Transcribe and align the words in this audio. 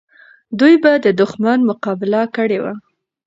دوی 0.59 0.73
به 0.83 0.91
د 1.05 1.07
دښمن 1.19 1.59
مقابله 1.69 2.21
کړې 2.35 2.59
وه. 2.63 2.73